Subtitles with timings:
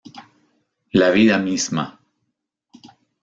[1.01, 1.85] La vida misma.